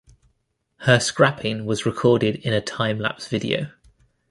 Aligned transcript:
Her 0.77 0.99
scrapping 0.99 1.67
was 1.67 1.85
recorded 1.85 2.37
in 2.37 2.53
a 2.53 2.59
time-lapse 2.59 3.27
video. 3.27 3.67